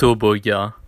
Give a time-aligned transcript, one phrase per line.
[0.00, 0.79] Turbo, ja.